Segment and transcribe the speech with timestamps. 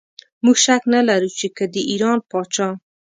[0.43, 2.69] موږ شک نه لرو چې که د ایران پاچا.